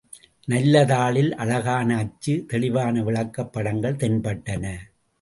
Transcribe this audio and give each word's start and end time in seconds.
நல்ல 0.47 0.85
தாளில் 0.85 1.29
அழகான 1.35 1.97
அச்சு 1.97 2.45
தெளிவான 2.47 3.03
விளக்கப் 3.03 3.53
படங்கள் 3.53 3.95
தென்பட்டன. 3.95 4.65